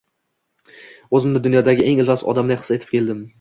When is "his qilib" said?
2.63-2.93